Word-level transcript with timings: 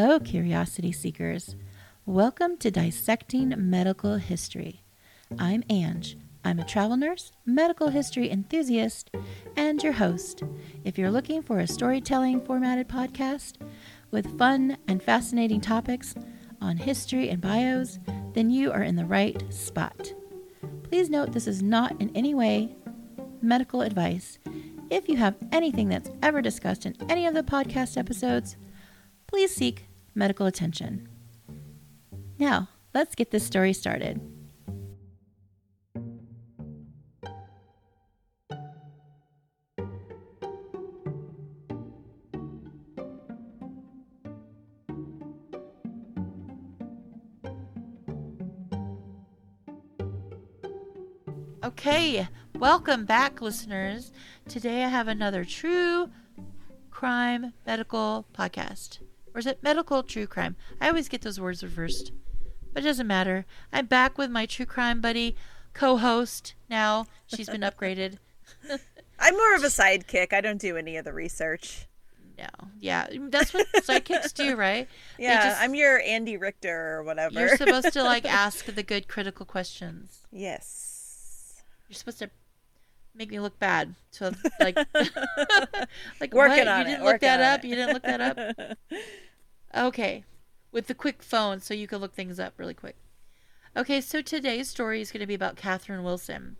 Hello, 0.00 0.20
curiosity 0.20 0.92
seekers. 0.92 1.56
Welcome 2.06 2.56
to 2.58 2.70
Dissecting 2.70 3.52
Medical 3.68 4.14
History. 4.14 4.84
I'm 5.40 5.64
Ange. 5.68 6.16
I'm 6.44 6.60
a 6.60 6.64
travel 6.64 6.96
nurse, 6.96 7.32
medical 7.44 7.88
history 7.88 8.30
enthusiast, 8.30 9.10
and 9.56 9.82
your 9.82 9.94
host. 9.94 10.44
If 10.84 10.98
you're 10.98 11.10
looking 11.10 11.42
for 11.42 11.58
a 11.58 11.66
storytelling 11.66 12.42
formatted 12.42 12.88
podcast 12.88 13.54
with 14.12 14.38
fun 14.38 14.76
and 14.86 15.02
fascinating 15.02 15.60
topics 15.60 16.14
on 16.60 16.76
history 16.76 17.28
and 17.28 17.40
bios, 17.40 17.98
then 18.34 18.50
you 18.50 18.70
are 18.70 18.84
in 18.84 18.94
the 18.94 19.04
right 19.04 19.52
spot. 19.52 20.14
Please 20.84 21.10
note 21.10 21.32
this 21.32 21.48
is 21.48 21.60
not 21.60 22.00
in 22.00 22.12
any 22.14 22.36
way 22.36 22.76
medical 23.42 23.82
advice. 23.82 24.38
If 24.90 25.08
you 25.08 25.16
have 25.16 25.34
anything 25.50 25.88
that's 25.88 26.10
ever 26.22 26.40
discussed 26.40 26.86
in 26.86 26.94
any 27.08 27.26
of 27.26 27.34
the 27.34 27.42
podcast 27.42 27.98
episodes, 27.98 28.56
please 29.26 29.52
seek 29.52 29.87
medical 30.18 30.46
attention. 30.46 31.08
Now, 32.38 32.68
let's 32.92 33.14
get 33.14 33.30
this 33.30 33.46
story 33.46 33.72
started. 33.72 34.20
Okay, 51.64 52.26
welcome 52.54 53.04
back, 53.04 53.40
listeners. 53.40 54.10
Today 54.48 54.84
I 54.84 54.88
have 54.88 55.06
another 55.06 55.44
true 55.44 56.10
crime 56.90 57.52
medical 57.66 58.26
podcast. 58.36 58.98
Or 59.38 59.40
is 59.40 59.46
it 59.46 59.62
medical 59.62 60.02
true 60.02 60.26
crime? 60.26 60.56
I 60.80 60.88
always 60.88 61.08
get 61.08 61.22
those 61.22 61.38
words 61.38 61.62
reversed. 61.62 62.10
But 62.72 62.82
it 62.82 62.86
doesn't 62.86 63.06
matter. 63.06 63.46
I'm 63.72 63.86
back 63.86 64.18
with 64.18 64.32
my 64.32 64.46
true 64.46 64.66
crime 64.66 65.00
buddy, 65.00 65.36
co 65.74 65.96
host 65.96 66.56
now. 66.68 67.06
She's 67.28 67.48
been 67.48 67.60
upgraded. 67.60 68.18
I'm 69.20 69.34
more 69.34 69.54
of 69.54 69.62
a 69.62 69.68
sidekick. 69.68 70.32
I 70.32 70.40
don't 70.40 70.60
do 70.60 70.76
any 70.76 70.96
of 70.96 71.04
the 71.04 71.12
research. 71.12 71.86
No. 72.36 72.48
Yeah. 72.80 73.06
That's 73.28 73.54
what 73.54 73.68
sidekicks 73.76 74.34
do, 74.34 74.56
right? 74.56 74.88
Yeah. 75.20 75.50
Just, 75.50 75.62
I'm 75.62 75.76
your 75.76 76.00
Andy 76.00 76.36
Richter 76.36 76.96
or 76.96 77.04
whatever. 77.04 77.38
You're 77.38 77.56
supposed 77.56 77.92
to 77.92 78.02
like 78.02 78.24
ask 78.28 78.64
the 78.64 78.82
good 78.82 79.06
critical 79.06 79.46
questions. 79.46 80.26
Yes. 80.32 81.62
You're 81.88 81.94
supposed 81.94 82.18
to 82.18 82.30
make 83.14 83.30
me 83.30 83.38
look 83.38 83.56
bad. 83.60 83.94
So 84.10 84.32
like, 84.58 84.76
like 86.20 86.34
working 86.34 86.66
what? 86.66 86.78
you 86.78 86.84
didn't 86.84 87.02
it. 87.02 87.04
look 87.04 87.20
that 87.20 87.40
up. 87.40 87.64
It. 87.64 87.68
You 87.68 87.76
didn't 87.76 87.94
look 87.94 88.02
that 88.02 88.20
up. 88.20 88.78
Okay, 89.76 90.24
with 90.72 90.86
the 90.86 90.94
quick 90.94 91.22
phone, 91.22 91.60
so 91.60 91.74
you 91.74 91.86
can 91.86 91.98
look 91.98 92.14
things 92.14 92.40
up 92.40 92.54
really 92.56 92.74
quick. 92.74 92.96
Okay, 93.76 94.00
so 94.00 94.22
today's 94.22 94.68
story 94.68 95.00
is 95.00 95.12
going 95.12 95.20
to 95.20 95.26
be 95.26 95.34
about 95.34 95.56
Catherine 95.56 96.02
Wilson. 96.02 96.56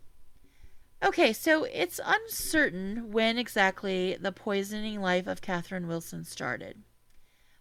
Okay, 1.02 1.32
so 1.32 1.64
it's 1.64 2.00
uncertain 2.04 3.12
when 3.12 3.38
exactly 3.38 4.16
the 4.20 4.32
poisoning 4.32 5.00
life 5.00 5.28
of 5.28 5.40
Catherine 5.40 5.86
Wilson 5.86 6.24
started, 6.24 6.82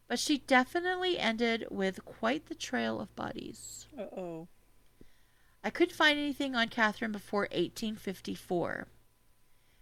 but 0.08 0.18
she 0.18 0.40
definitely 0.40 1.20
ended 1.20 1.68
with 1.70 2.03
quite 2.03 2.47
the 2.47 2.56
trail 2.56 3.00
of 3.00 3.16
bodies. 3.16 3.88
Uh 3.97 4.03
oh. 4.18 4.47
I 5.64 5.69
couldn't 5.69 5.96
find 5.96 6.18
anything 6.18 6.56
on 6.56 6.69
Catherine 6.69 7.12
before 7.12 7.41
1854. 7.52 8.88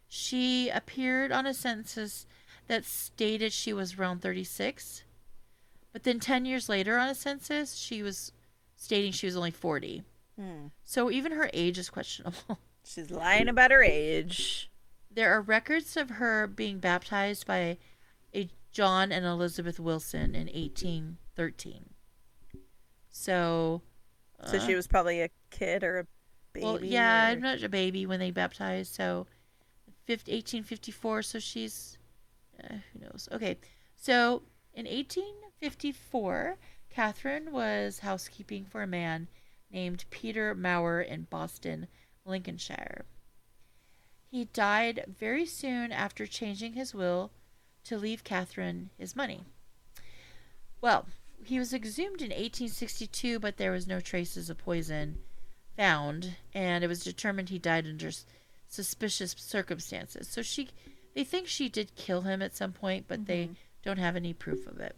She 0.08 0.70
appeared 0.70 1.32
on 1.32 1.46
a 1.46 1.54
census 1.54 2.26
that 2.68 2.84
stated 2.84 3.54
she 3.54 3.72
was 3.72 3.98
around 3.98 4.22
36, 4.22 5.04
but 5.96 6.04
then 6.04 6.20
10 6.20 6.44
years 6.44 6.68
later 6.68 6.98
on 6.98 7.08
a 7.08 7.16
census, 7.16 7.76
she 7.76 8.04
was 8.04 8.34
stating 8.76 9.14
she 9.14 9.28
was 9.28 9.38
only 9.38 9.50
40. 9.50 10.04
Hmm. 10.38 10.66
So 10.84 11.10
even 11.10 11.32
her 11.32 11.50
age 11.54 11.78
is 11.78 11.90
questionable. 11.90 12.60
She's 12.84 13.10
lying 13.10 13.48
about 13.48 13.72
her 13.72 13.82
age. 13.82 14.70
There 15.10 15.32
are 15.32 15.42
records 15.42 15.96
of 15.96 16.10
her 16.10 16.48
being 16.48 16.80
baptized 16.80 17.48
by 17.48 17.78
a 18.36 18.50
John 18.74 19.14
and 19.14 19.26
Elizabeth 19.26 19.80
Wilson 19.80 20.36
in 20.36 20.48
1813. 20.48 21.92
So 23.10 23.82
so 24.44 24.60
she 24.60 24.76
was 24.76 24.88
probably 24.88 25.22
a 25.22 25.30
kid 25.50 25.82
or 25.82 26.00
a 26.00 26.08
baby. 26.52 26.66
Well, 26.66 26.84
yeah, 26.84 27.30
or... 27.30 27.32
I'm 27.32 27.40
not 27.40 27.64
a 27.64 27.70
baby 27.70 28.06
when 28.06 28.20
they 28.20 28.32
baptized. 28.32 28.94
So, 28.94 29.28
1854. 30.08 31.22
So 31.22 31.40
she's, 31.40 31.98
uh, 32.62 32.74
who 32.92 33.00
knows? 33.00 33.30
Okay, 33.32 33.56
so 33.96 34.42
in 34.74 34.86
1854, 35.62 36.58
Catherine 36.90 37.52
was 37.52 38.00
housekeeping 38.00 38.66
for 38.66 38.84
a 38.84 38.88
man 38.88 39.28
named 39.72 40.06
Peter 40.10 40.56
Mawer 40.56 41.02
in 41.02 41.24
Boston, 41.24 41.88
Lincolnshire. 42.26 43.06
He 44.30 44.46
died 44.46 45.06
very 45.08 45.46
soon 45.46 45.92
after 45.92 46.26
changing 46.26 46.74
his 46.74 46.94
will 46.94 47.32
to 47.86 47.98
leave 47.98 48.24
Catherine 48.24 48.90
his 48.98 49.16
money. 49.16 49.44
Well, 50.82 51.06
he 51.44 51.60
was 51.60 51.74
exhumed 51.74 52.22
in 52.22 52.30
1862, 52.30 53.40
but 53.40 53.58
there 53.58 53.72
was 53.72 53.88
no 53.88 54.00
traces 54.00 54.50
of 54.50 54.58
poison 54.58 55.20
found, 55.78 56.36
and 56.54 56.84
it 56.84 56.88
was 56.88 57.04
determined 57.04 57.50
he 57.50 57.60
died 57.60 57.86
under 57.86 58.12
suspicious 58.68 59.36
circumstances. 59.38 60.28
So 60.28 60.42
she, 60.42 60.70
they 61.14 61.24
think 61.24 61.48
she 61.48 61.70
did 61.70 61.96
kill 61.96 62.22
him 62.22 62.42
at 62.42 62.56
some 62.56 62.72
point, 62.72 63.06
but 63.08 63.20
mm-hmm. 63.20 63.26
they 63.26 63.50
don't 63.84 64.00
have 64.00 64.16
any 64.16 64.34
proof 64.34 64.68
of 64.68 64.80
it. 64.80 64.96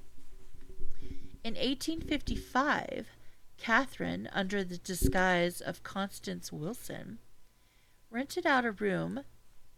In 1.48 1.54
1855, 1.54 3.08
Catherine, 3.58 4.28
under 4.34 4.66
the 4.66 4.78
disguise 4.78 5.62
of 5.62 5.82
Constance 5.82 6.52
Wilson, 6.52 7.20
rented 8.12 8.46
out 8.46 8.66
a 8.66 8.74
room 8.74 9.22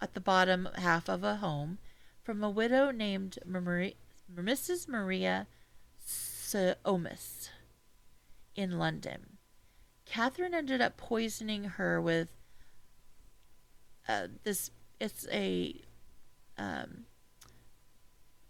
at 0.02 0.16
the 0.16 0.20
bottom 0.20 0.68
half 0.74 1.08
of 1.08 1.24
a 1.24 1.36
home 1.36 1.78
from 2.24 2.44
a 2.44 2.50
widow 2.50 2.90
named 2.90 3.38
Mrs. 3.48 4.88
Maria 4.88 5.46
Soames 6.04 7.52
in 8.56 8.80
London. 8.80 9.38
Catherine 10.06 10.56
ended 10.56 10.82
up 10.82 10.98
poisoning 10.98 11.66
her 11.66 12.02
with 12.02 12.30
uh, 14.08 14.26
this. 14.44 14.72
It's 15.00 15.28
a 15.32 15.80
um, 16.58 17.06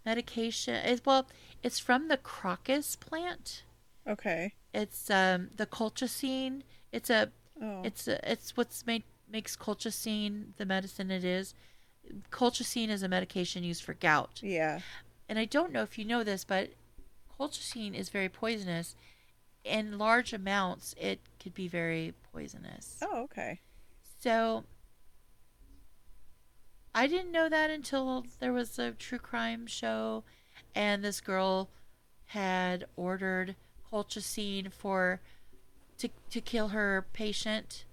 medication. 0.04 0.74
It's, 0.74 1.04
well, 1.04 1.26
it's 1.62 1.78
from 1.78 2.08
the 2.08 2.16
crocus 2.16 2.96
plant. 2.96 3.64
Okay. 4.06 4.54
It's 4.72 5.10
um 5.10 5.50
the 5.56 5.66
colchicine. 5.66 6.62
It's 6.92 7.10
a. 7.10 7.30
Oh. 7.62 7.82
It's 7.84 8.08
a, 8.08 8.30
it's 8.30 8.56
what's 8.56 8.86
made 8.86 9.04
makes 9.30 9.56
colchicine 9.56 10.56
the 10.56 10.66
medicine 10.66 11.10
it 11.10 11.24
is. 11.24 11.54
Colchicine 12.30 12.88
is 12.88 13.02
a 13.02 13.08
medication 13.08 13.62
used 13.62 13.84
for 13.84 13.94
gout. 13.94 14.40
Yeah. 14.42 14.80
And 15.28 15.38
I 15.38 15.44
don't 15.44 15.72
know 15.72 15.82
if 15.82 15.98
you 15.98 16.04
know 16.04 16.24
this, 16.24 16.44
but 16.44 16.70
colchicine 17.38 17.94
is 17.94 18.08
very 18.08 18.28
poisonous. 18.28 18.96
In 19.62 19.98
large 19.98 20.32
amounts, 20.32 20.94
it 20.98 21.20
could 21.38 21.54
be 21.54 21.68
very 21.68 22.14
poisonous. 22.32 22.96
Oh, 23.02 23.24
okay. 23.24 23.60
So 24.20 24.64
I 26.94 27.06
didn't 27.06 27.32
know 27.32 27.48
that 27.48 27.70
until 27.70 28.26
there 28.40 28.52
was 28.52 28.78
a 28.78 28.92
true 28.92 29.18
crime 29.18 29.66
show, 29.66 30.24
and 30.74 31.04
this 31.04 31.20
girl 31.20 31.68
had 32.26 32.84
ordered 32.96 33.56
colchicine 33.92 34.72
for 34.72 35.20
to 35.98 36.08
to 36.30 36.40
kill 36.40 36.68
her 36.68 37.06
patient, 37.12 37.84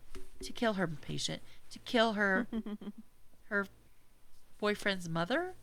to 0.41 0.51
kill 0.51 0.73
her 0.73 0.87
patient, 0.87 1.41
to 1.71 1.79
kill 1.79 2.13
her 2.13 2.47
her 3.49 3.67
boyfriend's 4.59 5.09
mother. 5.09 5.53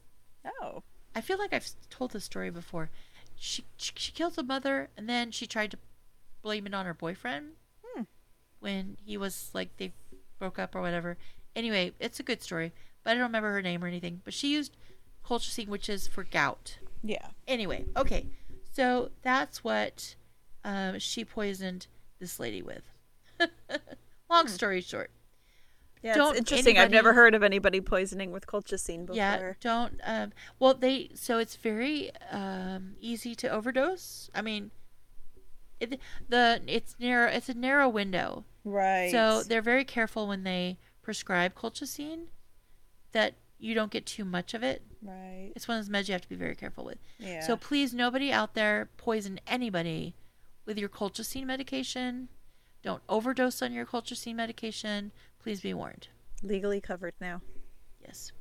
Oh. 0.62 0.82
I 1.16 1.20
feel 1.20 1.38
like 1.38 1.52
I've 1.52 1.70
told 1.90 2.10
this 2.10 2.24
story 2.24 2.50
before 2.50 2.90
she, 3.36 3.64
she 3.76 3.92
she 3.96 4.12
killed 4.12 4.34
the 4.34 4.42
mother 4.42 4.90
and 4.96 5.08
then 5.08 5.30
she 5.30 5.46
tried 5.46 5.70
to 5.70 5.78
blame 6.42 6.66
it 6.66 6.74
on 6.74 6.86
her 6.86 6.94
boyfriend 6.94 7.52
hmm. 7.84 8.02
when 8.60 8.96
he 9.04 9.16
was 9.16 9.50
like 9.52 9.76
they 9.76 9.92
broke 10.38 10.58
up 10.58 10.74
or 10.74 10.80
whatever. 10.80 11.16
Anyway, 11.56 11.92
it's 12.00 12.18
a 12.18 12.24
good 12.24 12.42
story, 12.42 12.72
but 13.04 13.10
I 13.10 13.14
don't 13.14 13.24
remember 13.24 13.52
her 13.52 13.62
name 13.62 13.84
or 13.84 13.86
anything. 13.86 14.22
But 14.24 14.34
she 14.34 14.52
used 14.52 14.76
colchicine, 15.24 15.68
which 15.68 15.88
is 15.88 16.08
for 16.08 16.24
gout. 16.24 16.78
Yeah. 17.02 17.26
Anyway, 17.46 17.84
okay, 17.96 18.26
so 18.72 19.10
that's 19.22 19.62
what 19.62 20.16
um, 20.64 20.98
she 20.98 21.24
poisoned 21.24 21.86
this 22.18 22.40
lady 22.40 22.62
with. 22.62 22.82
Long 24.30 24.46
hmm. 24.46 24.48
story 24.48 24.80
short. 24.80 25.10
Yeah, 26.02 26.14
don't 26.14 26.32
it's 26.32 26.40
interesting. 26.40 26.76
Anybody, 26.76 26.84
I've 26.84 26.90
never 26.90 27.14
heard 27.14 27.34
of 27.34 27.42
anybody 27.42 27.80
poisoning 27.80 28.30
with 28.30 28.46
colchicine 28.46 29.06
before. 29.06 29.16
Yeah, 29.16 29.52
don't. 29.60 30.00
Um, 30.04 30.32
well, 30.58 30.74
they 30.74 31.10
so 31.14 31.38
it's 31.38 31.56
very 31.56 32.10
um, 32.30 32.96
easy 33.00 33.34
to 33.36 33.48
overdose. 33.48 34.28
I 34.34 34.42
mean, 34.42 34.70
it, 35.80 35.98
the 36.28 36.60
it's 36.66 36.94
narrow. 36.98 37.30
It's 37.30 37.48
a 37.48 37.54
narrow 37.54 37.88
window. 37.88 38.44
Right. 38.64 39.10
So 39.10 39.42
they're 39.42 39.62
very 39.62 39.84
careful 39.84 40.28
when 40.28 40.44
they 40.44 40.78
prescribe 41.02 41.54
colchicine 41.54 42.26
that 43.14 43.34
you 43.58 43.74
don't 43.74 43.90
get 43.90 44.04
too 44.04 44.24
much 44.24 44.52
of 44.52 44.62
it. 44.62 44.82
Right. 45.00 45.50
It's 45.56 45.66
one 45.66 45.78
of 45.78 45.86
those 45.86 45.92
meds 45.92 46.08
you 46.08 46.12
have 46.12 46.20
to 46.20 46.28
be 46.28 46.36
very 46.36 46.54
careful 46.54 46.84
with. 46.84 46.98
Yeah. 47.18 47.40
So 47.40 47.56
please, 47.56 47.94
nobody 47.94 48.30
out 48.30 48.54
there 48.54 48.90
poison 48.98 49.40
anybody 49.46 50.14
with 50.66 50.78
your 50.78 50.88
colchicine 50.88 51.46
medication. 51.46 52.28
Don't 52.82 53.02
overdose 53.08 53.62
on 53.62 53.72
your 53.72 53.86
colchicine 53.86 54.34
medication. 54.34 55.12
Please 55.38 55.60
be 55.60 55.72
warned. 55.72 56.08
Legally 56.42 56.80
covered 56.80 57.14
now. 57.20 57.40
Yes. 58.02 58.32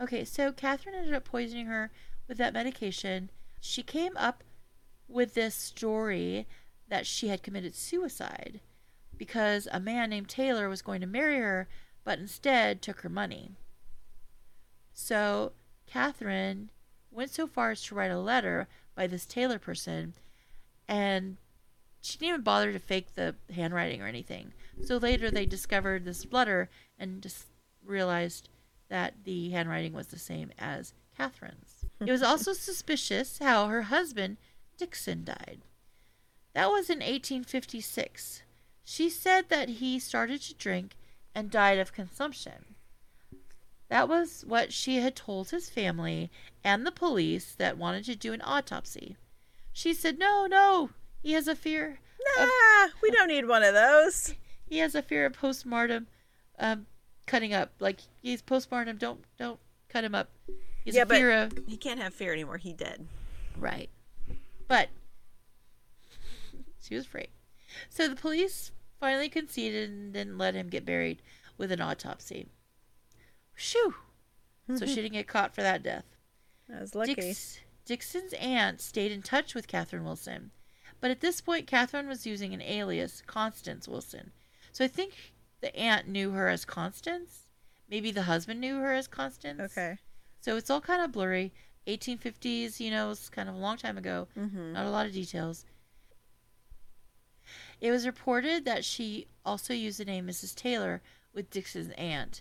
Okay, 0.00 0.24
so 0.24 0.50
Catherine 0.50 0.96
ended 0.96 1.14
up 1.14 1.24
poisoning 1.24 1.66
her 1.66 1.92
with 2.26 2.38
that 2.38 2.52
medication. 2.52 3.30
She 3.60 3.82
came 3.82 4.16
up 4.16 4.42
with 5.06 5.34
this 5.34 5.54
story 5.54 6.48
that 6.88 7.06
she 7.06 7.28
had 7.28 7.42
committed 7.42 7.74
suicide 7.74 8.60
because 9.16 9.68
a 9.70 9.78
man 9.78 10.10
named 10.10 10.28
Taylor 10.28 10.68
was 10.68 10.82
going 10.82 11.00
to 11.00 11.06
marry 11.06 11.38
her, 11.38 11.68
but 12.02 12.18
instead 12.18 12.82
took 12.82 13.02
her 13.02 13.08
money. 13.08 13.52
So 14.94 15.52
Catherine 15.86 16.70
went 17.10 17.30
so 17.30 17.46
far 17.46 17.72
as 17.72 17.82
to 17.82 17.94
write 17.94 18.10
a 18.10 18.18
letter 18.18 18.68
by 18.94 19.06
this 19.06 19.26
Taylor 19.26 19.58
person, 19.58 20.14
and 20.88 21.36
she 22.00 22.16
didn't 22.16 22.28
even 22.28 22.40
bother 22.42 22.72
to 22.72 22.78
fake 22.78 23.14
the 23.14 23.34
handwriting 23.52 24.00
or 24.00 24.06
anything. 24.06 24.52
So 24.82 24.96
later 24.96 25.30
they 25.30 25.46
discovered 25.46 26.04
this 26.04 26.32
letter 26.32 26.70
and 26.98 27.22
just 27.22 27.46
realized 27.84 28.48
that 28.88 29.24
the 29.24 29.50
handwriting 29.50 29.92
was 29.92 30.08
the 30.08 30.18
same 30.18 30.52
as 30.58 30.94
Catherine's. 31.16 31.84
it 32.00 32.10
was 32.10 32.22
also 32.22 32.52
suspicious 32.54 33.38
how 33.38 33.66
her 33.66 33.82
husband, 33.82 34.36
Dixon, 34.76 35.24
died. 35.24 35.62
That 36.52 36.70
was 36.70 36.88
in 36.88 36.98
1856. 36.98 38.42
She 38.84 39.10
said 39.10 39.48
that 39.48 39.68
he 39.68 39.98
started 39.98 40.40
to 40.42 40.54
drink 40.54 40.96
and 41.34 41.50
died 41.50 41.78
of 41.78 41.92
consumption. 41.92 42.76
That 43.88 44.08
was 44.08 44.44
what 44.46 44.72
she 44.72 44.96
had 44.96 45.14
told 45.14 45.50
his 45.50 45.68
family 45.68 46.30
and 46.62 46.86
the 46.86 46.92
police 46.92 47.52
that 47.52 47.76
wanted 47.76 48.04
to 48.06 48.16
do 48.16 48.32
an 48.32 48.42
autopsy. 48.42 49.16
She 49.72 49.92
said, 49.92 50.18
No, 50.18 50.46
no, 50.46 50.90
he 51.22 51.32
has 51.32 51.48
a 51.48 51.54
fear. 51.54 51.98
Nah, 52.38 52.44
of, 52.44 52.90
we 53.02 53.10
don't 53.10 53.28
need 53.28 53.46
one 53.46 53.62
of 53.62 53.74
those. 53.74 54.34
He 54.66 54.78
has 54.78 54.94
a 54.94 55.02
fear 55.02 55.26
of 55.26 55.34
postmortem 55.34 56.06
um, 56.58 56.86
cutting 57.26 57.52
up. 57.52 57.72
Like 57.80 58.00
he's 58.22 58.42
postmortem. 58.42 58.96
Don't 58.96 59.20
don't 59.38 59.60
cut 59.88 60.04
him 60.04 60.14
up. 60.14 60.30
He's 60.84 60.96
yeah, 60.96 61.02
a 61.02 61.06
fear 61.06 61.48
but 61.48 61.58
of. 61.58 61.64
He 61.66 61.76
can't 61.76 62.00
have 62.00 62.14
fear 62.14 62.32
anymore. 62.32 62.56
He 62.56 62.72
dead. 62.72 63.06
Right. 63.58 63.90
But 64.68 64.88
she 66.80 66.94
was 66.94 67.04
afraid. 67.04 67.28
So 67.88 68.08
the 68.08 68.16
police 68.16 68.70
finally 69.00 69.28
conceded 69.28 69.90
and 69.90 70.12
didn't 70.12 70.38
let 70.38 70.54
him 70.54 70.68
get 70.68 70.84
buried 70.84 71.22
with 71.56 71.72
an 71.72 71.80
autopsy. 71.80 72.46
Shoo! 73.54 73.94
so 74.76 74.86
she 74.86 74.96
didn't 74.96 75.12
get 75.12 75.28
caught 75.28 75.54
for 75.54 75.62
that 75.62 75.82
death. 75.82 76.04
I 76.74 76.80
was 76.80 76.94
lucky. 76.94 77.14
Dix, 77.14 77.60
Dixon's 77.84 78.32
aunt 78.34 78.80
stayed 78.80 79.12
in 79.12 79.22
touch 79.22 79.54
with 79.54 79.68
Catherine 79.68 80.04
Wilson, 80.04 80.50
but 81.00 81.10
at 81.10 81.20
this 81.20 81.40
point, 81.40 81.66
Catherine 81.66 82.08
was 82.08 82.26
using 82.26 82.54
an 82.54 82.62
alias, 82.62 83.22
Constance 83.26 83.86
Wilson. 83.86 84.32
So 84.72 84.84
I 84.84 84.88
think 84.88 85.34
the 85.60 85.74
aunt 85.76 86.08
knew 86.08 86.30
her 86.30 86.48
as 86.48 86.64
Constance. 86.64 87.46
Maybe 87.88 88.10
the 88.10 88.22
husband 88.22 88.60
knew 88.60 88.78
her 88.78 88.92
as 88.92 89.06
Constance. 89.06 89.60
Okay. 89.60 89.98
So 90.40 90.56
it's 90.56 90.70
all 90.70 90.80
kind 90.80 91.02
of 91.02 91.12
blurry. 91.12 91.52
1850s, 91.86 92.80
you 92.80 92.90
know, 92.90 93.10
it's 93.10 93.28
kind 93.28 93.48
of 93.48 93.54
a 93.54 93.58
long 93.58 93.76
time 93.76 93.98
ago. 93.98 94.28
Mm-hmm. 94.38 94.72
Not 94.72 94.86
a 94.86 94.90
lot 94.90 95.06
of 95.06 95.12
details. 95.12 95.66
It 97.80 97.90
was 97.90 98.06
reported 98.06 98.64
that 98.64 98.84
she 98.84 99.26
also 99.44 99.74
used 99.74 100.00
the 100.00 100.04
name 100.06 100.26
Mrs. 100.26 100.54
Taylor 100.54 101.02
with 101.34 101.50
Dixon's 101.50 101.92
aunt. 101.98 102.40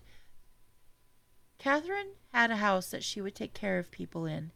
Catherine 1.63 2.10
had 2.33 2.51
a 2.51 2.57
house 2.57 2.92
that 2.92 3.06
she 3.06 3.21
would 3.21 3.36
take 3.36 3.54
care 3.54 3.80
of 3.80 3.89
people 3.89 4.25
in. 4.25 4.51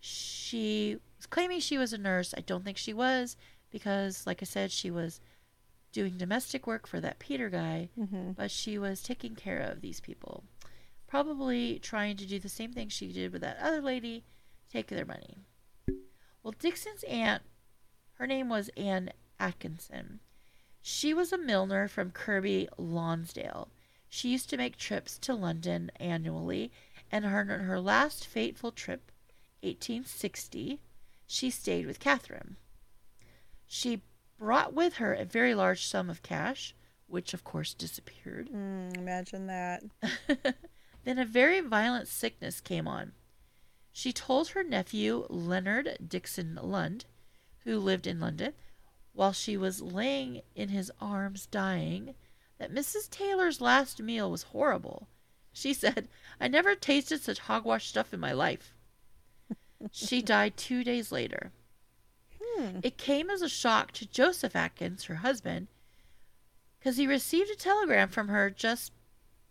She 0.00 0.98
was 1.16 1.26
claiming 1.26 1.60
she 1.60 1.78
was 1.78 1.92
a 1.92 1.98
nurse. 1.98 2.34
I 2.36 2.40
don't 2.40 2.64
think 2.64 2.76
she 2.76 2.92
was 2.92 3.36
because, 3.70 4.26
like 4.26 4.42
I 4.42 4.44
said, 4.44 4.72
she 4.72 4.90
was 4.90 5.20
doing 5.92 6.18
domestic 6.18 6.66
work 6.66 6.88
for 6.88 6.98
that 6.98 7.20
Peter 7.20 7.48
guy, 7.48 7.90
mm-hmm. 7.96 8.32
but 8.32 8.50
she 8.50 8.76
was 8.76 9.04
taking 9.04 9.36
care 9.36 9.60
of 9.60 9.82
these 9.82 10.00
people. 10.00 10.42
Probably 11.06 11.78
trying 11.78 12.16
to 12.16 12.26
do 12.26 12.40
the 12.40 12.48
same 12.48 12.72
thing 12.72 12.88
she 12.88 13.12
did 13.12 13.32
with 13.32 13.42
that 13.42 13.58
other 13.62 13.80
lady, 13.80 14.24
take 14.68 14.88
their 14.88 15.06
money. 15.06 15.44
Well, 16.42 16.54
Dixon's 16.58 17.04
aunt, 17.04 17.42
her 18.14 18.26
name 18.26 18.48
was 18.48 18.68
Anne 18.76 19.10
Atkinson. 19.38 20.18
She 20.80 21.14
was 21.14 21.32
a 21.32 21.38
milliner 21.38 21.86
from 21.86 22.10
Kirkby 22.10 22.68
Lonsdale. 22.76 23.68
She 24.14 24.28
used 24.28 24.50
to 24.50 24.58
make 24.58 24.76
trips 24.76 25.16
to 25.20 25.32
London 25.32 25.90
annually, 25.96 26.70
and 27.10 27.24
her, 27.24 27.44
her 27.44 27.80
last 27.80 28.26
fateful 28.26 28.70
trip, 28.70 29.10
1860, 29.62 30.80
she 31.26 31.48
stayed 31.48 31.86
with 31.86 31.98
Catherine. 31.98 32.58
She 33.66 34.02
brought 34.36 34.74
with 34.74 34.96
her 34.96 35.14
a 35.14 35.24
very 35.24 35.54
large 35.54 35.86
sum 35.86 36.10
of 36.10 36.22
cash, 36.22 36.74
which 37.06 37.32
of 37.32 37.42
course 37.42 37.72
disappeared. 37.72 38.50
Mm, 38.50 38.98
imagine 38.98 39.46
that. 39.46 39.82
then 41.04 41.18
a 41.18 41.24
very 41.24 41.60
violent 41.60 42.06
sickness 42.06 42.60
came 42.60 42.86
on. 42.86 43.12
She 43.94 44.12
told 44.12 44.48
her 44.48 44.62
nephew, 44.62 45.26
Leonard 45.30 45.96
Dixon 46.06 46.58
Lund, 46.62 47.06
who 47.64 47.78
lived 47.78 48.06
in 48.06 48.20
London, 48.20 48.52
while 49.14 49.32
she 49.32 49.56
was 49.56 49.80
laying 49.80 50.42
in 50.54 50.68
his 50.68 50.92
arms 51.00 51.46
dying, 51.46 52.14
that 52.62 52.72
Mrs. 52.72 53.10
Taylor's 53.10 53.60
last 53.60 54.00
meal 54.00 54.30
was 54.30 54.44
horrible. 54.44 55.08
She 55.52 55.74
said, 55.74 56.06
I 56.40 56.46
never 56.46 56.76
tasted 56.76 57.20
such 57.20 57.40
hogwash 57.40 57.88
stuff 57.88 58.14
in 58.14 58.20
my 58.20 58.30
life. 58.30 58.72
she 59.90 60.22
died 60.22 60.56
two 60.56 60.84
days 60.84 61.10
later. 61.10 61.50
Hmm. 62.40 62.78
It 62.84 62.96
came 62.96 63.30
as 63.30 63.42
a 63.42 63.48
shock 63.48 63.90
to 63.92 64.06
Joseph 64.08 64.54
Atkins, 64.54 65.04
her 65.04 65.16
husband, 65.16 65.66
because 66.78 66.98
he 66.98 67.06
received 67.08 67.50
a 67.50 67.56
telegram 67.56 68.08
from 68.08 68.28
her 68.28 68.48
just 68.48 68.92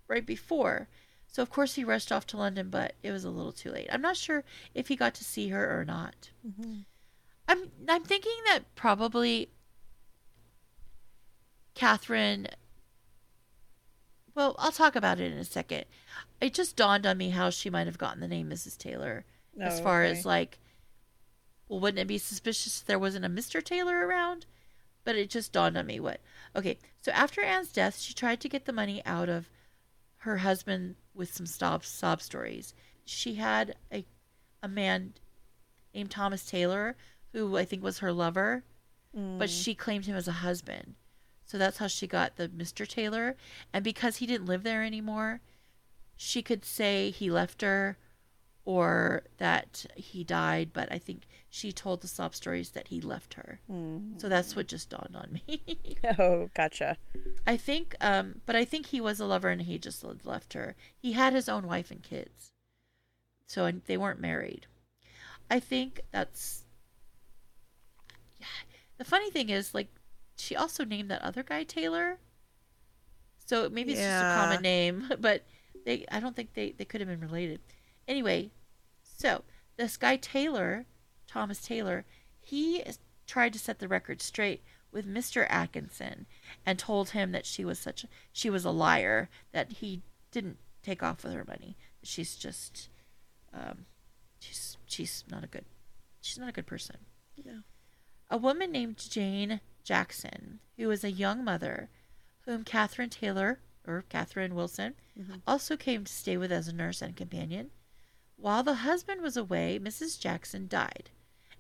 right 0.07 0.25
before. 0.25 0.88
So, 1.28 1.44
of 1.44 1.50
course, 1.50 1.75
he 1.75 1.84
rushed 1.84 2.14
off 2.14 2.25
to 2.28 2.38
London, 2.38 2.69
but 2.69 2.94
it 3.04 3.12
was 3.12 3.25
a 3.25 3.30
little 3.30 3.52
too 3.52 3.72
late. 3.72 3.90
I'm 3.92 4.02
not 4.02 4.16
sure 4.16 4.45
if 4.74 4.88
he 4.88 4.95
got 4.95 5.16
to 5.16 5.26
see 5.26 5.50
her 5.50 5.78
or 5.78 5.83
not. 5.83 6.30
Mm-hmm. 6.47 6.80
I'm, 7.50 7.71
I'm 7.90 8.04
thinking 8.04 8.38
that 8.45 8.74
probably 8.76 9.50
Catherine. 11.76 12.47
Well, 14.35 14.56
I'll 14.59 14.71
talk 14.71 14.95
about 14.95 15.19
it 15.19 15.31
in 15.31 15.38
a 15.38 15.44
second. 15.44 15.85
It 16.40 16.54
just 16.54 16.76
dawned 16.76 17.06
on 17.06 17.18
me 17.18 17.30
how 17.30 17.50
she 17.50 17.69
might 17.69 17.88
have 17.88 17.97
gotten 17.97 18.21
the 18.21 18.28
name 18.28 18.50
Mrs. 18.50 18.78
Taylor. 18.78 19.26
Oh, 19.59 19.64
as 19.64 19.80
far 19.81 20.04
okay. 20.04 20.11
as 20.18 20.26
like, 20.26 20.57
well, 21.68 21.80
wouldn't 21.80 22.00
it 22.00 22.07
be 22.07 22.18
suspicious 22.18 22.80
if 22.81 22.85
there 22.85 23.00
wasn't 23.00 23.26
a 23.26 23.30
Mr. 23.30 23.64
Taylor 23.64 24.07
around? 24.07 24.45
But 25.04 25.16
it 25.16 25.30
just 25.30 25.52
dawned 25.52 25.78
on 25.78 25.85
me 25.88 26.00
what. 26.00 26.21
Okay, 26.56 26.78
so 27.02 27.11
after 27.11 27.42
Anne's 27.42 27.71
death, 27.71 28.00
she 28.00 28.14
tried 28.14 28.40
to 28.42 28.50
get 28.50 28.66
the 28.66 28.73
money 28.73 29.02
out 29.06 29.30
of 29.30 29.50
her 30.18 30.38
husband 30.38 30.95
with 31.14 31.33
some 31.33 31.45
sob, 31.47 31.83
sob 31.83 32.21
stories. 32.21 32.73
She 33.04 33.35
had 33.35 33.76
a, 33.92 34.06
a 34.61 34.68
man 34.68 35.14
named 35.94 36.11
Thomas 36.11 36.45
Taylor, 36.45 36.95
who 37.33 37.57
I 37.57 37.66
think 37.66 37.83
was 37.83 38.00
her 38.00 38.14
lover, 38.14 38.64
but 39.14 39.50
Mm. 39.50 39.64
she 39.64 39.76
claimed 39.76 40.06
him 40.06 40.16
as 40.16 40.28
a 40.28 40.31
husband. 40.33 40.95
So 41.52 41.58
that's 41.58 41.80
how 41.80 41.88
she 41.88 42.08
got 42.08 42.38
the 42.38 42.48
Mr. 42.48 42.88
Taylor. 42.88 43.36
And 43.74 43.84
because 43.84 44.18
he 44.18 44.26
didn't 44.26 44.46
live 44.46 44.64
there 44.64 44.84
anymore, 44.84 45.42
she 46.16 46.42
could 46.42 46.64
say 46.64 47.10
he 47.12 47.30
left 47.30 47.62
her 47.62 47.98
or 48.64 49.24
that 49.38 49.86
he 49.98 50.24
died, 50.24 50.70
but 50.72 50.90
I 50.90 50.98
think 50.98 51.24
she 51.50 51.74
told 51.74 52.00
the 52.00 52.08
sob 52.08 52.36
stories 52.36 52.70
that 52.70 52.88
he 52.88 53.02
left 53.02 53.34
her. 53.34 53.60
Mm. 53.70 54.22
So 54.22 54.30
that's 54.30 54.56
what 54.56 54.70
just 54.70 54.90
dawned 54.92 55.14
on 55.14 55.42
me. 55.46 55.62
Oh, 56.18 56.50
gotcha. 56.54 56.96
I 57.46 57.58
think, 57.58 57.98
um, 58.00 58.40
but 58.46 58.56
I 58.56 58.64
think 58.64 58.86
he 58.86 59.02
was 59.02 59.20
a 59.20 59.26
lover 59.26 59.50
and 59.50 59.64
he 59.64 59.78
just 59.78 60.06
left 60.24 60.54
her. 60.54 60.78
He 60.98 61.12
had 61.12 61.34
his 61.34 61.50
own 61.50 61.68
wife 61.68 61.92
and 61.92 62.02
kids, 62.02 62.54
so 63.46 63.66
and 63.66 63.81
they 63.88 63.98
weren't 63.98 64.22
married. 64.22 64.68
I 65.50 65.60
think 65.60 66.00
that's. 66.12 66.64
Yeah. 68.40 68.48
The 68.98 69.04
funny 69.06 69.30
thing 69.30 69.50
is, 69.50 69.76
like, 69.76 69.90
she 70.42 70.56
also 70.56 70.83
named 70.83 71.10
that 71.12 71.21
other 71.21 71.44
guy 71.44 71.64
Taylor. 71.64 72.18
So 73.45 73.69
maybe 73.69 73.92
it's 73.92 74.02
just 74.02 74.24
a 74.24 74.36
common 74.36 74.62
name, 74.62 75.10
but 75.19 75.44
they 75.86 76.06
I 76.12 76.19
don't 76.19 76.36
think 76.36 76.54
they, 76.54 76.71
they 76.71 76.86
could 76.86 77.02
have 77.02 77.10
been 77.10 77.21
related. 77.21 77.60
Anyway, 78.07 78.52
so 79.04 79.44
this 79.78 79.98
guy 79.98 80.16
Taylor, 80.16 80.86
Thomas 81.28 81.62
Taylor, 81.62 82.06
he 82.40 82.83
tried 83.28 83.54
to 83.54 83.60
set 83.60 83.80
the 83.80 83.88
record 83.88 84.21
straight 84.21 84.64
with 84.92 85.07
Mr. 85.07 85.45
Atkinson 85.50 86.26
and 86.66 86.78
told 86.78 87.12
him 87.12 87.31
that 87.31 87.45
she 87.45 87.64
was 87.64 87.80
such 87.80 88.06
she 88.33 88.50
was 88.50 88.66
a 88.66 88.71
liar 88.71 89.30
that 89.52 89.74
he 89.74 90.02
didn't 90.31 90.57
take 90.81 91.04
off 91.04 91.24
with 91.24 91.33
her 91.33 91.45
money. 91.45 91.78
She's 92.04 92.36
just 92.36 92.90
um 93.54 93.86
she's 94.40 94.78
she's 94.88 95.24
not 95.30 95.44
a 95.44 95.48
good 95.48 95.66
she's 96.19 96.40
not 96.40 96.50
a 96.50 96.54
good 96.54 96.66
person. 96.66 96.98
No. 97.45 97.60
A 98.30 98.38
woman 98.38 98.71
named 98.71 98.98
Jane 98.98 99.62
Jackson, 99.83 100.59
who 100.78 100.88
was 100.88 101.04
a 101.04 101.11
young 101.11 101.44
mother, 101.44 101.90
whom 102.45 102.64
Catherine 102.64 103.09
Taylor 103.09 103.59
or 103.88 104.04
Catherine 104.09 104.56
Wilson, 104.56 104.95
mm-hmm. 105.19 105.38
also 105.47 105.76
came 105.78 106.04
to 106.04 106.14
stay 106.14 106.38
with 106.38 106.52
as 106.52 106.68
a 106.68 106.73
nurse 106.73 107.02
and 107.02 107.16
companion. 107.16 107.71
While 108.38 108.64
the 108.64 108.76
husband 108.76 109.21
was 109.21 109.38
away, 109.38 109.80
Mrs. 109.81 110.19
Jackson 110.19 110.68
died, 110.68 111.09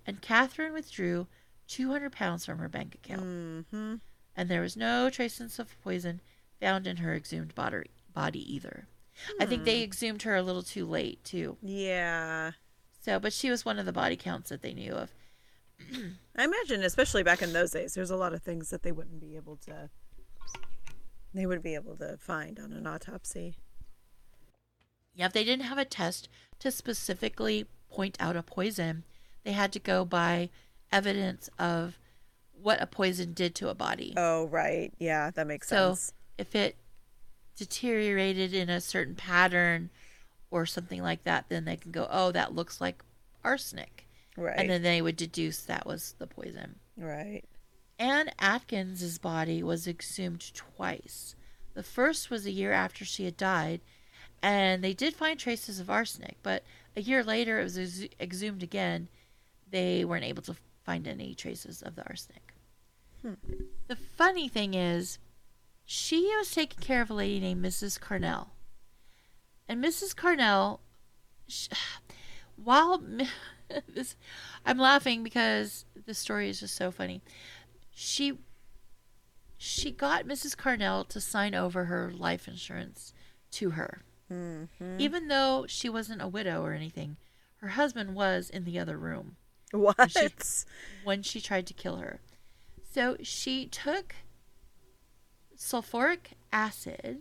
and 0.05 0.21
Catherine 0.21 0.73
withdrew 0.73 1.27
200 1.67 2.11
pounds 2.11 2.45
from 2.45 2.57
her 2.57 2.69
bank 2.69 2.95
account. 2.95 3.23
Mm-hmm. 3.23 3.95
And 4.35 4.49
there 4.49 4.61
was 4.61 4.75
no 4.75 5.09
traces 5.09 5.59
of 5.59 5.79
poison 5.81 6.21
found 6.59 6.87
in 6.87 6.97
her 6.97 7.15
exhumed 7.15 7.53
body, 7.53 7.89
body 8.13 8.53
either. 8.53 8.87
Hmm. 9.27 9.41
I 9.41 9.45
think 9.45 9.63
they 9.63 9.79
hmm. 9.79 9.83
exhumed 9.83 10.23
her 10.23 10.35
a 10.35 10.41
little 10.41 10.63
too 10.63 10.85
late, 10.85 11.23
too. 11.23 11.57
Yeah. 11.61 12.51
So, 12.99 13.19
but 13.19 13.33
she 13.33 13.49
was 13.49 13.65
one 13.65 13.79
of 13.79 13.85
the 13.85 13.91
body 13.91 14.15
counts 14.15 14.49
that 14.49 14.61
they 14.61 14.73
knew 14.73 14.93
of. 14.93 15.11
I 16.35 16.43
imagine, 16.43 16.83
especially 16.83 17.23
back 17.23 17.41
in 17.41 17.53
those 17.53 17.71
days, 17.71 17.93
there's 17.93 18.11
a 18.11 18.15
lot 18.15 18.33
of 18.33 18.41
things 18.41 18.69
that 18.69 18.83
they 18.83 18.91
wouldn't 18.91 19.19
be 19.19 19.35
able 19.35 19.57
to. 19.57 19.89
They 21.33 21.45
would 21.45 21.63
be 21.63 21.75
able 21.75 21.95
to 21.97 22.17
find 22.17 22.59
on 22.59 22.73
an 22.73 22.87
autopsy. 22.87 23.55
Yeah, 25.13 25.25
if 25.25 25.33
they 25.33 25.43
didn't 25.43 25.65
have 25.65 25.77
a 25.77 25.85
test 25.85 26.29
to 26.59 26.71
specifically 26.71 27.67
point 27.89 28.17
out 28.19 28.35
a 28.35 28.43
poison, 28.43 29.03
they 29.43 29.51
had 29.51 29.71
to 29.73 29.79
go 29.79 30.05
by 30.05 30.49
evidence 30.91 31.49
of 31.59 31.99
what 32.53 32.81
a 32.81 32.87
poison 32.87 33.33
did 33.33 33.55
to 33.55 33.69
a 33.69 33.75
body. 33.75 34.13
Oh, 34.15 34.45
right. 34.45 34.93
Yeah, 34.99 35.31
that 35.31 35.47
makes 35.47 35.67
so 35.67 35.89
sense. 35.89 36.05
So 36.05 36.13
if 36.37 36.55
it 36.55 36.75
deteriorated 37.57 38.53
in 38.53 38.69
a 38.69 38.79
certain 38.81 39.15
pattern 39.15 39.89
or 40.49 40.65
something 40.65 41.01
like 41.01 41.23
that, 41.23 41.45
then 41.49 41.65
they 41.65 41.75
can 41.75 41.91
go, 41.91 42.07
oh, 42.09 42.31
that 42.31 42.55
looks 42.55 42.79
like 42.79 43.03
arsenic. 43.43 44.07
Right. 44.37 44.59
And 44.59 44.69
then 44.69 44.81
they 44.81 45.01
would 45.01 45.17
deduce 45.17 45.61
that 45.61 45.85
was 45.85 46.15
the 46.17 46.27
poison. 46.27 46.75
Right. 46.97 47.43
Anne 47.99 48.31
Atkins's 48.39 49.19
body 49.19 49.61
was 49.61 49.87
exhumed 49.87 50.53
twice. 50.53 51.35
The 51.73 51.83
first 51.83 52.29
was 52.29 52.45
a 52.45 52.51
year 52.51 52.71
after 52.71 53.05
she 53.05 53.25
had 53.25 53.37
died, 53.37 53.81
and 54.41 54.83
they 54.83 54.93
did 54.93 55.13
find 55.13 55.39
traces 55.39 55.79
of 55.79 55.89
arsenic, 55.89 56.37
but 56.41 56.63
a 56.95 57.01
year 57.01 57.23
later 57.23 57.59
it 57.59 57.63
was 57.63 58.05
exhumed 58.19 58.63
again. 58.63 59.07
They 59.69 60.03
weren't 60.03 60.25
able 60.25 60.41
to 60.43 60.55
find 60.83 61.07
any 61.07 61.35
traces 61.35 61.81
of 61.81 61.95
the 61.95 62.05
arsenic. 62.07 62.53
Hmm. 63.21 63.33
The 63.87 63.95
funny 63.95 64.47
thing 64.47 64.73
is, 64.73 65.19
she 65.85 66.33
was 66.37 66.51
taking 66.51 66.81
care 66.81 67.01
of 67.01 67.09
a 67.09 67.13
lady 67.13 67.39
named 67.39 67.63
Mrs. 67.63 67.99
Carnell. 67.99 68.47
And 69.67 69.83
Mrs. 69.83 70.15
Carnell, 70.15 70.79
she, 71.47 71.69
while 72.55 73.03
this, 73.93 74.15
I'm 74.65 74.77
laughing 74.77 75.23
because 75.23 75.85
the 76.05 76.13
story 76.13 76.49
is 76.49 76.59
just 76.59 76.75
so 76.75 76.91
funny. 76.91 77.21
She 77.93 78.37
she 79.57 79.91
got 79.91 80.25
Mrs. 80.25 80.55
Carnell 80.55 81.07
to 81.09 81.21
sign 81.21 81.53
over 81.53 81.85
her 81.85 82.11
life 82.11 82.47
insurance 82.47 83.13
to 83.51 83.71
her. 83.71 84.01
Mm-hmm. 84.31 84.95
Even 84.97 85.27
though 85.27 85.65
she 85.67 85.87
wasn't 85.87 86.21
a 86.21 86.27
widow 86.27 86.63
or 86.63 86.73
anything, 86.73 87.17
her 87.57 87.69
husband 87.69 88.15
was 88.15 88.49
in 88.49 88.63
the 88.63 88.79
other 88.79 88.97
room. 88.97 89.35
What? 89.71 89.97
When 89.97 90.09
she, 90.09 90.29
when 91.03 91.23
she 91.23 91.41
tried 91.41 91.67
to 91.67 91.73
kill 91.73 91.97
her. 91.97 92.21
So 92.91 93.17
she 93.21 93.67
took 93.67 94.15
sulfuric 95.55 96.33
acid 96.51 97.19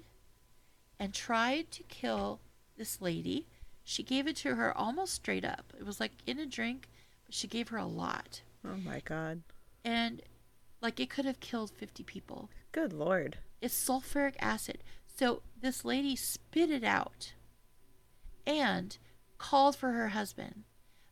and 0.98 1.12
tried 1.12 1.70
to 1.72 1.82
kill 1.84 2.40
this 2.76 3.00
lady. 3.00 3.46
She 3.90 4.04
gave 4.04 4.28
it 4.28 4.36
to 4.36 4.54
her 4.54 4.72
almost 4.78 5.14
straight 5.14 5.44
up. 5.44 5.72
It 5.76 5.84
was 5.84 5.98
like 5.98 6.12
in 6.24 6.38
a 6.38 6.46
drink, 6.46 6.88
but 7.26 7.34
she 7.34 7.48
gave 7.48 7.70
her 7.70 7.76
a 7.76 7.86
lot. 7.86 8.42
Oh 8.64 8.76
my 8.76 9.00
god. 9.00 9.42
And 9.84 10.22
like 10.80 11.00
it 11.00 11.10
could 11.10 11.24
have 11.24 11.40
killed 11.40 11.72
50 11.72 12.04
people. 12.04 12.50
Good 12.70 12.92
lord. 12.92 13.38
It's 13.60 13.74
sulfuric 13.74 14.34
acid. 14.38 14.84
So 15.08 15.42
this 15.60 15.84
lady 15.84 16.14
spit 16.14 16.70
it 16.70 16.84
out 16.84 17.32
and 18.46 18.96
called 19.38 19.74
for 19.74 19.90
her 19.90 20.10
husband. 20.10 20.62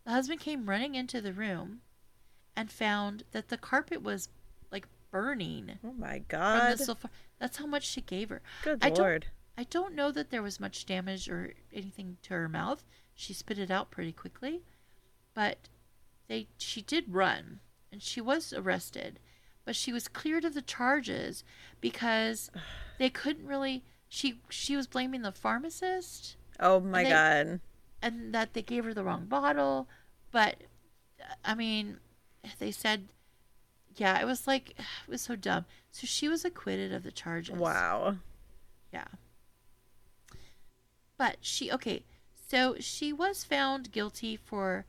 The 0.04 0.12
husband 0.12 0.38
came 0.38 0.70
running 0.70 0.94
into 0.94 1.20
the 1.20 1.32
room 1.32 1.80
and 2.54 2.70
found 2.70 3.24
that 3.32 3.48
the 3.48 3.58
carpet 3.58 4.04
was 4.04 4.28
like 4.70 4.86
burning. 5.10 5.80
Oh 5.84 5.94
my 5.98 6.20
god. 6.28 6.78
Sulfur- 6.78 7.10
That's 7.40 7.56
how 7.56 7.66
much 7.66 7.88
she 7.88 8.02
gave 8.02 8.28
her. 8.28 8.40
Good 8.62 8.84
I 8.84 8.90
lord. 8.90 9.26
I 9.58 9.64
don't 9.64 9.96
know 9.96 10.12
that 10.12 10.30
there 10.30 10.40
was 10.40 10.60
much 10.60 10.86
damage 10.86 11.28
or 11.28 11.52
anything 11.74 12.16
to 12.22 12.34
her 12.34 12.48
mouth. 12.48 12.84
She 13.12 13.34
spit 13.34 13.58
it 13.58 13.72
out 13.72 13.90
pretty 13.90 14.12
quickly. 14.12 14.62
But 15.34 15.68
they 16.28 16.46
she 16.58 16.80
did 16.80 17.12
run 17.12 17.58
and 17.90 18.00
she 18.00 18.20
was 18.20 18.52
arrested. 18.52 19.18
But 19.64 19.74
she 19.74 19.92
was 19.92 20.06
cleared 20.06 20.44
of 20.44 20.54
the 20.54 20.62
charges 20.62 21.42
because 21.80 22.52
they 22.98 23.10
couldn't 23.10 23.48
really 23.48 23.82
she 24.08 24.40
she 24.48 24.76
was 24.76 24.86
blaming 24.86 25.22
the 25.22 25.32
pharmacist. 25.32 26.36
Oh 26.60 26.78
my 26.78 27.02
they, 27.02 27.10
god. 27.10 27.60
And 28.00 28.32
that 28.32 28.54
they 28.54 28.62
gave 28.62 28.84
her 28.84 28.94
the 28.94 29.02
wrong 29.02 29.24
bottle, 29.24 29.88
but 30.30 30.62
I 31.44 31.56
mean, 31.56 31.98
they 32.60 32.70
said 32.70 33.08
yeah, 33.96 34.20
it 34.20 34.24
was 34.24 34.46
like 34.46 34.70
it 34.78 35.10
was 35.10 35.22
so 35.22 35.34
dumb. 35.34 35.64
So 35.90 36.06
she 36.06 36.28
was 36.28 36.44
acquitted 36.44 36.92
of 36.92 37.02
the 37.02 37.10
charges. 37.10 37.56
Wow. 37.56 38.18
Yeah. 38.92 39.08
But 41.18 41.38
she 41.40 41.70
okay, 41.72 42.04
so 42.34 42.76
she 42.78 43.12
was 43.12 43.44
found 43.44 43.92
guilty 43.92 44.36
for 44.36 44.86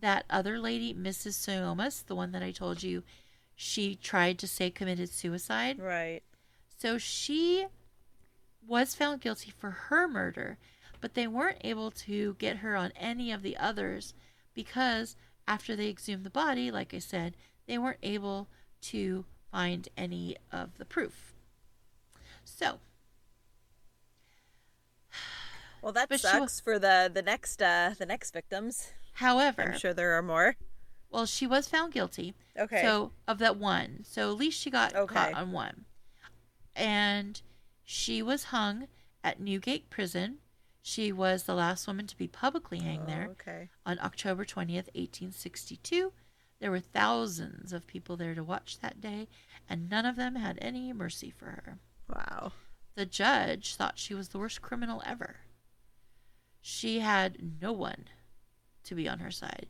that 0.00 0.24
other 0.28 0.58
lady, 0.58 0.92
Mrs. 0.92 1.34
Soames, 1.34 2.02
the 2.02 2.14
one 2.14 2.32
that 2.32 2.42
I 2.42 2.50
told 2.50 2.82
you 2.82 3.02
she 3.56 3.96
tried 3.96 4.38
to 4.38 4.46
say 4.46 4.70
committed 4.70 5.08
suicide. 5.08 5.78
Right. 5.80 6.22
So 6.76 6.98
she 6.98 7.66
was 8.66 8.94
found 8.94 9.20
guilty 9.20 9.50
for 9.50 9.70
her 9.70 10.06
murder, 10.06 10.58
but 11.00 11.14
they 11.14 11.26
weren't 11.26 11.58
able 11.62 11.90
to 11.90 12.36
get 12.38 12.58
her 12.58 12.76
on 12.76 12.92
any 12.94 13.32
of 13.32 13.42
the 13.42 13.56
others 13.56 14.14
because 14.54 15.16
after 15.46 15.74
they 15.74 15.88
exhumed 15.88 16.24
the 16.24 16.30
body, 16.30 16.70
like 16.70 16.92
I 16.92 16.98
said, 16.98 17.34
they 17.66 17.78
weren't 17.78 17.98
able 18.02 18.48
to 18.82 19.24
find 19.50 19.88
any 19.96 20.36
of 20.52 20.76
the 20.78 20.84
proof. 20.84 21.34
So, 22.44 22.78
well, 25.82 25.92
that 25.92 26.12
sucks 26.20 26.60
for 26.60 26.78
the 26.78 27.10
the 27.12 27.22
next 27.22 27.62
uh, 27.62 27.94
the 27.98 28.06
next 28.06 28.32
victims. 28.32 28.92
However, 29.14 29.62
I'm 29.72 29.78
sure 29.78 29.94
there 29.94 30.16
are 30.16 30.22
more. 30.22 30.56
Well, 31.10 31.26
she 31.26 31.46
was 31.46 31.68
found 31.68 31.92
guilty. 31.92 32.34
Okay. 32.58 32.82
So 32.82 33.12
of 33.26 33.38
that 33.38 33.56
one, 33.56 34.04
so 34.04 34.30
at 34.30 34.36
least 34.36 34.60
she 34.60 34.70
got 34.70 34.94
okay. 34.94 35.14
caught 35.14 35.34
on 35.34 35.52
one, 35.52 35.84
and 36.76 37.40
she 37.84 38.22
was 38.22 38.44
hung 38.44 38.88
at 39.24 39.40
Newgate 39.40 39.90
Prison. 39.90 40.38
She 40.82 41.12
was 41.12 41.42
the 41.42 41.54
last 41.54 41.86
woman 41.86 42.06
to 42.06 42.16
be 42.16 42.28
publicly 42.28 42.78
hanged 42.78 43.04
oh, 43.04 43.10
there 43.10 43.28
okay. 43.32 43.68
on 43.84 43.98
October 44.00 44.44
20th, 44.44 44.88
1862. 44.94 46.12
There 46.60 46.70
were 46.70 46.80
thousands 46.80 47.72
of 47.72 47.86
people 47.86 48.16
there 48.16 48.34
to 48.34 48.42
watch 48.42 48.78
that 48.80 49.00
day, 49.00 49.28
and 49.68 49.88
none 49.88 50.06
of 50.06 50.16
them 50.16 50.36
had 50.36 50.58
any 50.60 50.92
mercy 50.92 51.30
for 51.30 51.46
her. 51.46 51.78
Wow. 52.08 52.52
The 52.94 53.06
judge 53.06 53.74
thought 53.74 53.98
she 53.98 54.14
was 54.14 54.30
the 54.30 54.38
worst 54.38 54.62
criminal 54.62 55.02
ever. 55.06 55.36
She 56.70 57.00
had 57.00 57.38
no 57.62 57.72
one 57.72 58.04
to 58.84 58.94
be 58.94 59.08
on 59.08 59.20
her 59.20 59.30
side. 59.30 59.68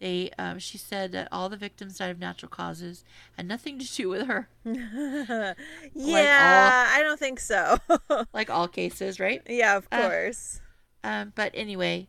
They, 0.00 0.32
um, 0.36 0.58
she 0.58 0.76
said 0.76 1.12
that 1.12 1.28
all 1.30 1.48
the 1.48 1.56
victims 1.56 1.98
died 1.98 2.10
of 2.10 2.18
natural 2.18 2.48
causes, 2.48 3.04
had 3.36 3.46
nothing 3.46 3.78
to 3.78 3.84
do 3.86 4.08
with 4.08 4.26
her. 4.26 4.48
yeah, 4.64 4.74
like 5.94 6.26
all, 6.26 6.96
I 6.96 6.98
don't 7.04 7.20
think 7.20 7.38
so. 7.38 7.78
like 8.34 8.50
all 8.50 8.66
cases, 8.66 9.20
right? 9.20 9.42
Yeah, 9.48 9.76
of 9.76 9.86
uh, 9.92 10.02
course. 10.02 10.60
Um, 11.04 11.32
but 11.36 11.52
anyway, 11.54 12.08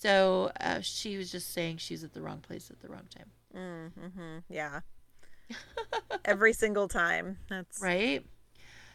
so 0.00 0.50
uh, 0.58 0.80
she 0.80 1.18
was 1.18 1.30
just 1.30 1.52
saying 1.52 1.76
she's 1.76 2.02
at 2.02 2.14
the 2.14 2.22
wrong 2.22 2.38
place 2.38 2.70
at 2.70 2.80
the 2.80 2.88
wrong 2.88 3.06
time. 3.14 3.90
Mm-hmm. 3.94 4.38
Yeah. 4.48 4.80
Every 6.24 6.54
single 6.54 6.88
time. 6.88 7.36
That's 7.50 7.82
right. 7.82 8.24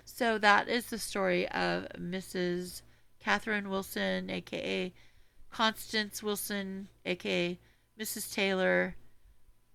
So 0.05 0.39
that 0.39 0.67
is 0.67 0.87
the 0.87 0.97
story 0.97 1.47
of 1.49 1.85
Mrs. 1.99 2.81
Catherine 3.19 3.69
Wilson, 3.69 4.29
aka 4.29 4.93
Constance 5.51 6.23
Wilson, 6.23 6.87
aka 7.05 7.59
Mrs. 7.99 8.33
Taylor, 8.33 8.95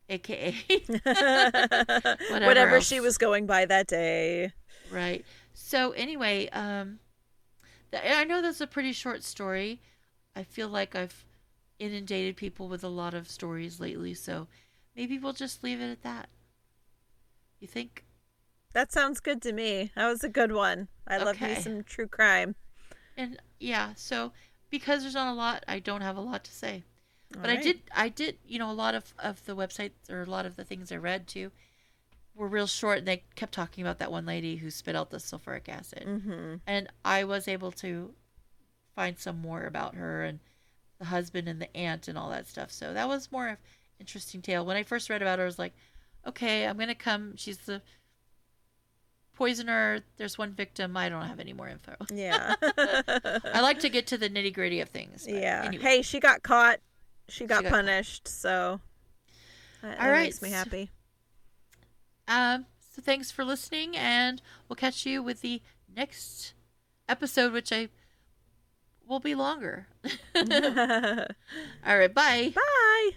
aka 0.08 0.52
whatever, 1.04 2.46
whatever 2.46 2.80
she 2.80 3.00
was 3.00 3.18
going 3.18 3.46
by 3.46 3.64
that 3.66 3.86
day. 3.86 4.52
Right. 4.90 5.24
So 5.52 5.92
anyway, 5.92 6.48
um, 6.50 6.98
I 7.92 8.24
know 8.24 8.42
that's 8.42 8.60
a 8.60 8.66
pretty 8.66 8.92
short 8.92 9.22
story. 9.22 9.80
I 10.34 10.42
feel 10.42 10.68
like 10.68 10.96
I've 10.96 11.24
inundated 11.78 12.36
people 12.36 12.68
with 12.68 12.82
a 12.82 12.88
lot 12.88 13.14
of 13.14 13.28
stories 13.28 13.80
lately, 13.80 14.14
so 14.14 14.48
maybe 14.96 15.18
we'll 15.18 15.32
just 15.32 15.62
leave 15.62 15.80
it 15.80 15.90
at 15.90 16.02
that. 16.02 16.28
You 17.60 17.68
think? 17.68 18.04
That 18.72 18.92
sounds 18.92 19.20
good 19.20 19.40
to 19.42 19.52
me. 19.52 19.92
That 19.94 20.08
was 20.08 20.24
a 20.24 20.28
good 20.28 20.52
one. 20.52 20.88
I 21.06 21.16
okay. 21.16 21.24
love 21.24 21.40
me 21.40 21.54
some 21.54 21.84
true 21.84 22.08
crime. 22.08 22.56
And 23.16 23.40
yeah, 23.61 23.92
so 23.97 24.33
because 24.71 25.02
there's 25.02 25.14
not 25.14 25.33
a 25.33 25.37
lot, 25.37 25.64
I 25.68 25.78
don't 25.78 26.00
have 26.00 26.16
a 26.16 26.21
lot 26.21 26.44
to 26.44 26.52
say 26.52 26.85
but 27.40 27.49
right. 27.49 27.59
I 27.59 27.62
did 27.62 27.80
I 27.94 28.09
did 28.09 28.38
you 28.47 28.59
know 28.59 28.71
a 28.71 28.73
lot 28.73 28.94
of 28.94 29.12
of 29.18 29.44
the 29.44 29.56
websites 29.56 30.11
or 30.11 30.23
a 30.23 30.26
lot 30.26 30.47
of 30.47 30.56
the 30.56 30.64
things 30.64 30.92
I 30.92 30.97
read 30.97 31.26
too 31.26 31.50
were 32.35 32.49
real 32.49 32.66
short 32.66 32.99
and 32.99 33.09
they 33.09 33.23
kept 33.37 33.52
talking 33.52 33.83
about 33.83 33.99
that 33.99 34.11
one 34.11 34.26
lady 34.26 34.56
who 34.56 34.71
spit 34.71 34.97
out 34.97 35.11
the 35.11 35.18
sulfuric 35.18 35.68
acid. 35.68 36.04
Mm-hmm. 36.04 36.56
And 36.66 36.88
I 37.04 37.23
was 37.25 37.47
able 37.47 37.71
to 37.73 38.12
find 38.97 39.18
some 39.18 39.40
more 39.40 39.64
about 39.64 39.94
her 39.94 40.25
and 40.25 40.40
the 40.99 41.04
husband 41.04 41.49
and 41.49 41.61
the 41.61 41.76
aunt 41.76 42.09
and 42.09 42.18
all 42.18 42.30
that 42.30 42.49
stuff. 42.49 42.73
So 42.73 42.92
that 42.92 43.06
was 43.06 43.30
more 43.30 43.50
of 43.50 43.59
interesting 44.00 44.42
tale. 44.42 44.66
When 44.66 44.76
I 44.76 44.83
first 44.83 45.11
read 45.11 45.23
about 45.23 45.38
her, 45.38 45.44
I 45.44 45.47
was 45.47 45.61
like, 45.61 45.75
okay, 46.26 46.66
I'm 46.66 46.76
gonna 46.76 46.94
come. 46.94 47.35
She's 47.37 47.59
the 47.59 47.80
poisoner. 49.34 50.00
There's 50.16 50.38
one 50.38 50.52
victim. 50.52 50.96
I 50.96 51.08
don't 51.08 51.22
have 51.24 51.40
any 51.40 51.52
more 51.52 51.68
info. 51.68 51.94
Yeah. 52.12 52.54
I 52.62 53.60
like 53.60 53.80
to 53.80 53.88
get 53.88 54.06
to 54.08 54.18
the 54.18 54.28
nitty 54.30 54.54
gritty 54.54 54.80
of 54.80 54.88
things. 54.88 55.26
yeah. 55.28 55.62
anyway. 55.66 55.82
Hey, 55.82 56.02
she 56.02 56.20
got 56.20 56.42
caught. 56.42 56.80
She 57.28 57.46
got 57.46 57.62
got 57.62 57.70
caught. 57.70 57.76
punished. 57.76 58.28
So 58.28 58.80
that, 59.82 59.98
All 59.98 60.04
that 60.06 60.10
right. 60.10 60.22
makes 60.24 60.42
me 60.42 60.50
happy. 60.50 60.90
Um, 62.28 62.66
so 62.94 63.02
thanks 63.02 63.30
for 63.30 63.44
listening, 63.44 63.96
and 63.96 64.40
we'll 64.68 64.76
catch 64.76 65.04
you 65.04 65.22
with 65.22 65.40
the 65.42 65.60
next 65.94 66.54
episode, 67.08 67.52
which 67.52 67.72
I 67.72 67.88
will 69.06 69.20
be 69.20 69.34
longer. 69.34 69.86
All 70.36 71.98
right, 71.98 72.14
bye. 72.14 72.52
Bye. 72.54 73.10